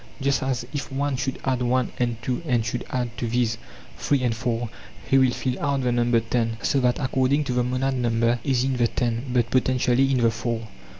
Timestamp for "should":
1.15-1.37, 2.65-2.83